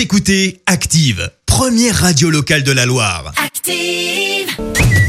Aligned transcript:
Vous 0.00 0.04
écoutez 0.04 0.62
Active, 0.64 1.30
première 1.44 1.94
radio 1.94 2.30
locale 2.30 2.62
de 2.62 2.72
la 2.72 2.86
Loire. 2.86 3.34
Active. 3.36 4.48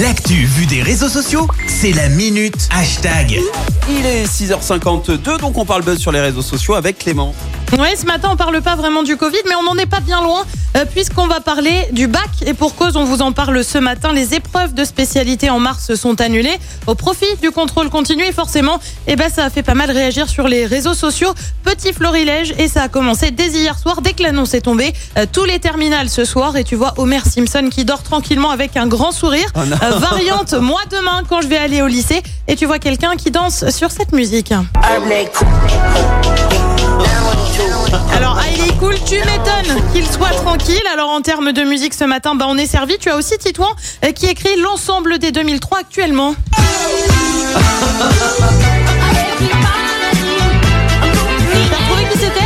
L'actu 0.00 0.34
vue 0.44 0.66
des 0.66 0.80
réseaux 0.80 1.08
sociaux, 1.08 1.48
c'est 1.66 1.90
la 1.90 2.08
minute 2.08 2.68
hashtag. 2.70 3.40
Il 3.90 4.06
est 4.06 4.26
6h52, 4.26 5.40
donc 5.40 5.58
on 5.58 5.64
parle 5.64 5.82
buzz 5.82 5.98
sur 5.98 6.12
les 6.12 6.20
réseaux 6.20 6.40
sociaux 6.40 6.76
avec 6.76 6.98
Clément. 6.98 7.34
Oui, 7.72 7.88
ce 7.98 8.06
matin, 8.06 8.30
on 8.32 8.36
parle 8.36 8.60
pas 8.62 8.74
vraiment 8.74 9.02
du 9.02 9.16
Covid, 9.16 9.38
mais 9.48 9.54
on 9.54 9.62
n'en 9.62 9.76
est 9.76 9.86
pas 9.86 10.00
bien 10.00 10.22
loin, 10.22 10.44
euh, 10.76 10.84
puisqu'on 10.84 11.26
va 11.26 11.40
parler 11.40 11.86
du 11.92 12.06
bac. 12.06 12.30
Et 12.46 12.54
pour 12.54 12.74
cause, 12.74 12.96
on 12.96 13.04
vous 13.04 13.22
en 13.22 13.32
parle 13.32 13.62
ce 13.64 13.76
matin. 13.76 14.12
Les 14.12 14.34
épreuves 14.34 14.72
de 14.72 14.84
spécialité 14.84 15.50
en 15.50 15.58
mars 15.58 15.94
sont 15.94 16.20
annulées 16.20 16.58
au 16.86 16.94
profit 16.94 17.26
du 17.42 17.50
contrôle 17.50 17.90
continu. 17.90 18.24
Et 18.24 18.32
forcément, 18.32 18.78
eh 19.06 19.16
ben, 19.16 19.30
ça 19.30 19.44
a 19.44 19.50
fait 19.50 19.62
pas 19.62 19.74
mal 19.74 19.90
réagir 19.90 20.28
sur 20.28 20.48
les 20.48 20.64
réseaux 20.64 20.94
sociaux. 20.94 21.34
Petit 21.64 21.92
florilège, 21.92 22.54
et 22.58 22.68
ça 22.68 22.82
a 22.82 22.88
commencé 22.88 23.30
dès 23.30 23.48
hier 23.48 23.78
soir, 23.78 24.00
dès 24.00 24.12
que 24.12 24.22
l'annonce 24.22 24.54
est 24.54 24.62
tombée. 24.62 24.94
Euh, 25.18 25.26
tous 25.30 25.44
les 25.44 25.58
terminales 25.58 26.08
ce 26.08 26.24
soir, 26.24 26.56
et 26.56 26.64
tu 26.64 26.76
vois 26.76 26.94
Homer 26.96 27.20
Simpson 27.20 27.68
qui 27.70 27.84
dort 27.84 28.02
tranquillement 28.02 28.50
avec 28.50 28.76
un 28.76 28.86
grand 28.86 29.12
sourire. 29.12 29.48
Oh. 29.54 29.60
Euh, 29.60 29.98
variante, 29.98 30.54
moi 30.60 30.80
demain, 30.90 31.22
quand 31.28 31.42
je 31.42 31.48
vais 31.48 31.58
aller 31.58 31.82
au 31.82 31.88
lycée, 31.88 32.22
et 32.48 32.56
tu 32.56 32.64
vois 32.64 32.78
quelqu'un 32.78 33.16
qui 33.16 33.30
danse 33.30 33.68
sur 33.70 33.90
cette 33.90 34.12
musique. 34.12 34.54
Alors, 38.14 38.38
ah, 38.38 38.44
il 38.54 38.68
est 38.68 38.76
cool, 38.78 38.94
tu 39.06 39.16
m'étonnes 39.16 39.82
qu'il 39.92 40.06
soit 40.06 40.30
tranquille. 40.30 40.82
Alors, 40.92 41.10
en 41.10 41.22
termes 41.22 41.52
de 41.52 41.62
musique 41.62 41.94
ce 41.94 42.04
matin, 42.04 42.34
bah, 42.34 42.46
on 42.48 42.58
est 42.58 42.66
servi. 42.66 42.98
Tu 42.98 43.08
as 43.08 43.16
aussi 43.16 43.38
Titouan 43.38 43.68
euh, 44.04 44.12
qui 44.12 44.26
écrit 44.26 44.60
l'ensemble 44.60 45.18
des 45.18 45.32
2003 45.32 45.78
actuellement. 45.78 46.34
T'as 51.70 51.76
trouvé 51.88 52.04
qui 52.12 52.18
c'était? 52.18 52.40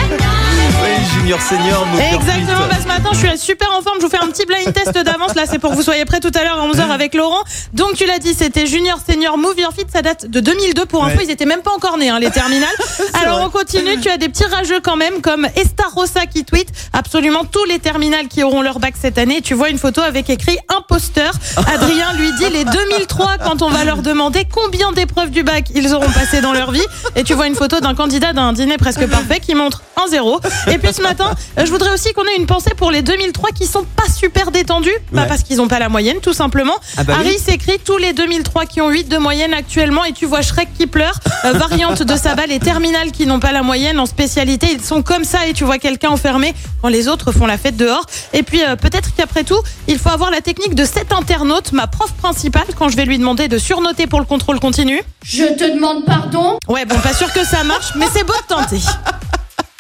Oui, 0.83 1.05
Junior 1.14 1.41
Senior, 1.41 1.86
Exactement, 2.14 2.66
bah, 2.69 2.77
ce 2.80 2.86
matin 2.86 3.09
je 3.12 3.19
suis 3.28 3.38
super 3.38 3.69
en 3.77 3.82
forme, 3.82 3.98
je 4.00 4.05
vous 4.06 4.10
fais 4.10 4.19
un 4.23 4.28
petit 4.28 4.46
blind 4.46 4.73
test 4.73 4.92
d'avance, 4.92 5.34
là 5.34 5.42
c'est 5.48 5.59
pour 5.59 5.70
que 5.70 5.77
vous 5.77 5.82
soyez 5.82 6.05
prêts 6.05 6.20
tout 6.20 6.30
à 6.34 6.42
l'heure 6.44 6.61
à 6.61 6.66
11h 6.69 6.91
avec 6.91 7.14
Laurent. 7.14 7.42
Donc 7.72 7.94
tu 7.94 8.06
l'as 8.06 8.19
dit, 8.19 8.34
c'était 8.34 8.66
Junior 8.66 8.98
Senior 9.06 9.36
Move 9.39 9.58
Your 9.58 9.72
Fit, 9.72 9.86
ça 9.92 10.03
date 10.03 10.27
de 10.27 10.41
2002 10.41 10.86
pour 10.86 11.05
info, 11.05 11.19
Ouais. 11.19 11.25
ils 11.25 11.31
étaient 11.31 11.47
même 11.47 11.62
pas 11.62 11.72
encore 11.72 11.98
nés 11.98 12.08
hein, 12.11 12.19
les 12.19 12.31
terminales. 12.31 12.69
Alors 13.22 13.38
vrai. 13.38 13.47
on 13.47 13.50
continue, 13.50 13.98
tu 14.00 14.08
as 14.08 14.16
des 14.16 14.28
petits 14.28 14.44
rageux 14.44 14.81
quand 14.83 14.97
même 14.97 15.20
comme 15.20 15.47
Estarossa 15.56 16.27
qui 16.27 16.44
tweet 16.44 16.69
absolument 16.92 17.44
tous 17.44 17.64
les 17.64 17.78
terminales 17.78 18.28
qui 18.28 18.42
auront 18.42 18.62
leur 18.62 18.78
bac 18.78 18.94
cette 19.00 19.19
année. 19.19 19.41
Tu 19.42 19.55
vois 19.55 19.69
une 19.70 19.78
photo 19.78 20.00
avec 20.00 20.31
écrit 20.31 20.58
imposteur. 20.69 21.33
Adrien 21.72 22.12
lui 22.14 22.33
dit 22.33 22.48
les 22.50 22.64
2003 22.64 23.38
quand 23.44 23.62
on 23.62 23.70
va 23.70 23.84
leur 23.84 23.98
demander 24.03 24.47
combien 24.50 24.92
d'épreuves 24.92 25.31
du 25.31 25.42
bac 25.42 25.66
ils 25.75 25.92
auront 25.94 26.11
passé 26.11 26.41
dans 26.41 26.53
leur 26.53 26.70
vie. 26.70 26.84
Et 27.16 27.25
tu 27.25 27.34
vois 27.34 27.47
une 27.47 27.55
photo 27.55 27.81
d'un 27.81 27.94
candidat 27.94 28.33
d'un 28.33 28.53
dîner 28.53 28.77
presque 28.77 29.06
parfait 29.08 29.41
qui 29.41 29.55
montre 29.55 29.83
un 30.03 30.06
zéro. 30.08 30.41
Et 30.70 30.78
puis 30.78 30.92
ce 30.92 31.03
matin, 31.03 31.33
je 31.56 31.70
voudrais 31.70 31.91
aussi 31.92 32.12
qu'on 32.12 32.25
ait 32.25 32.36
une 32.36 32.47
pensée 32.47 32.72
pour 32.77 32.91
les 32.91 33.00
2003 33.03 33.51
qui 33.51 33.67
sont 33.67 33.84
pas 33.97 34.09
super 34.11 34.51
détendus. 34.51 34.91
Bah 35.12 35.23
Ouais. 35.23 35.29
parce 35.29 35.43
qu'ils 35.43 35.61
ont 35.61 35.69
pas 35.69 35.79
la 35.79 35.89
moyenne, 35.89 36.19
tout 36.20 36.33
simplement. 36.33 36.75
Ah 36.97 37.05
bah 37.05 37.15
oui. 37.19 37.27
Harry 37.27 37.39
s'écrit 37.39 37.79
tous 37.84 37.97
les 37.98 38.12
2003 38.12 38.67
qui 38.67 38.81
ont 38.81 38.89
8 38.91 39.09
de 39.09 39.19
moyenne 39.19 39.53
actuellement. 39.55 40.05
Et 40.05 40.12
tu 40.12 40.27
vois 40.27 40.43
Shrek 40.43 40.69
qui 40.79 40.87
pleure. 40.87 41.19
Euh, 41.45 41.53
variante 41.55 42.03
de 42.03 42.17
ça 42.17 42.34
va, 42.34 42.47
les 42.47 42.59
terminales 42.59 43.12
qui 43.12 43.27
n'ont 43.27 43.41
pas 43.41 43.53
la 43.53 43.62
moyenne 43.62 43.98
en 44.01 44.06
spécialité, 44.06 44.69
ils 44.73 44.81
sont 44.83 45.03
comme 45.03 45.25
ça. 45.25 45.47
Et 45.47 45.53
tu 45.53 45.65
vois 45.65 45.78
quelqu'un 45.78 46.11
enfermé 46.11 46.55
quand 46.83 46.89
les 46.89 47.09
autres 47.09 47.33
font 47.33 47.47
la 47.47 47.59
fête 47.59 47.77
dehors. 47.77 48.05
Et 48.33 48.43
puis 48.43 48.62
euh, 48.62 48.77
peut-être 48.77 49.15
qu'après 49.15 49.45
tout, 49.45 49.61
il 49.89 49.98
faut 49.98 50.11
avoir 50.11 50.31
la 50.31 50.41
technique 50.41 50.75
de 50.75 50.84
cet 50.84 51.12
internaute, 51.12 51.73
ma 51.73 51.87
prof 51.87 52.12
principale, 52.12 52.65
quand 52.78 52.89
je 52.89 52.97
vais 52.97 53.05
lui 53.05 53.19
demander 53.19 53.48
de 53.48 53.59
surnoter 53.59 54.06
pour 54.06 54.21
le 54.21 54.27
contrôle 54.27 54.61
continu. 54.61 55.03
Je 55.25 55.45
te 55.45 55.75
demande 55.75 56.05
pardon. 56.05 56.59
Ouais, 56.69 56.84
bon, 56.84 56.97
pas 57.01 57.12
sûr 57.12 57.33
que 57.33 57.45
ça 57.45 57.65
marche, 57.65 57.93
mais 57.97 58.06
c'est 58.12 58.25
beau 58.25 58.33
de 58.34 58.55
tenter. 58.55 58.78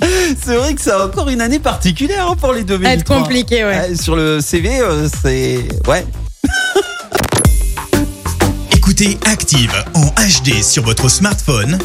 C'est 0.44 0.56
vrai 0.56 0.74
que 0.74 0.80
c'est 0.80 0.92
encore 0.92 1.28
une 1.28 1.40
année 1.40 1.58
particulière 1.58 2.28
hein, 2.30 2.36
pour 2.36 2.52
les 2.52 2.64
2003. 2.64 2.92
Être 2.92 3.04
compliqué, 3.04 3.64
ouais. 3.64 3.88
Ouais, 3.90 3.96
Sur 3.96 4.16
le 4.16 4.40
CV, 4.40 4.80
euh, 4.80 5.08
c'est... 5.22 5.68
Ouais. 5.86 6.06
Écoutez 8.72 9.18
Active 9.26 9.72
en 9.94 10.06
HD 10.06 10.62
sur 10.62 10.84
votre 10.84 11.08
smartphone, 11.08 11.78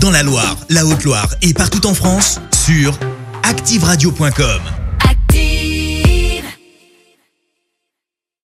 dans 0.00 0.10
la 0.10 0.22
Loire, 0.22 0.56
la 0.68 0.86
Haute-Loire 0.86 1.28
et 1.42 1.54
partout 1.54 1.86
en 1.86 1.94
France, 1.94 2.40
sur 2.64 2.98
activeradio.com. 3.42 4.60